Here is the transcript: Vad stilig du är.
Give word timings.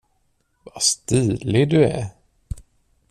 Vad 0.63 0.81
stilig 0.83 1.69
du 1.69 1.83
är. 1.85 2.07